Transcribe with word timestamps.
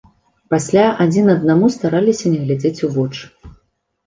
Пасля 0.53 0.85
адзін 1.05 1.29
аднаму 1.33 1.69
стараліся 1.75 2.33
не 2.33 2.41
глядзець 2.47 2.83
у 2.89 2.91
вочы. 2.97 3.23